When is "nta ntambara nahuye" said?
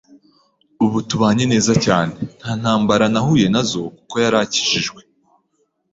2.39-3.47